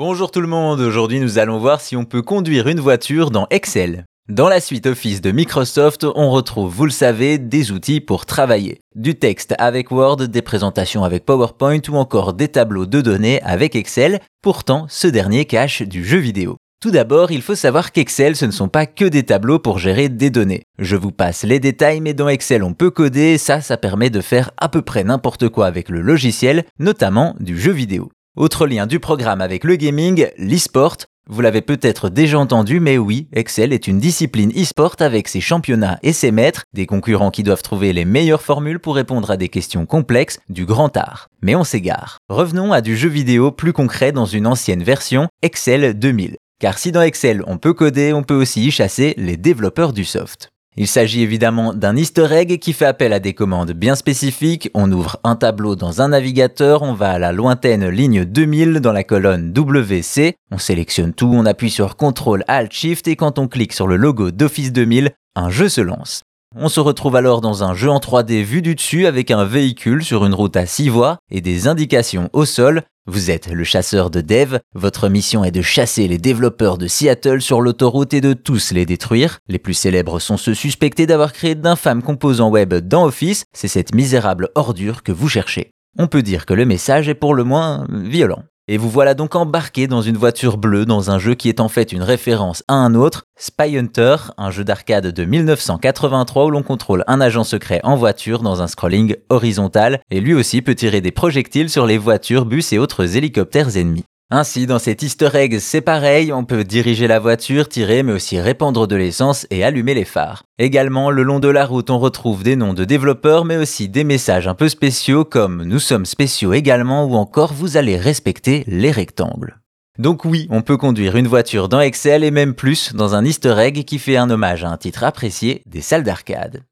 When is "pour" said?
8.00-8.24, 19.58-19.78, 38.78-38.94, 87.14-87.34